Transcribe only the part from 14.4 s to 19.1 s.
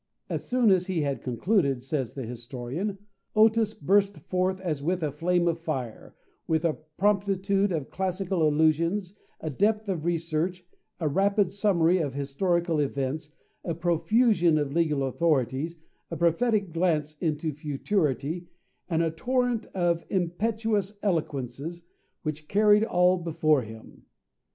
of legal authorities, a prophetic glance into futurity, and